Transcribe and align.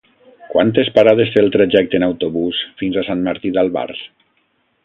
Quantes 0.53 0.89
parades 0.95 1.33
té 1.35 1.43
el 1.43 1.51
trajecte 1.57 1.99
en 2.01 2.07
autobús 2.07 2.65
fins 2.83 2.99
a 3.03 3.07
Sant 3.11 3.25
Martí 3.29 3.53
d'Albars? 3.59 4.03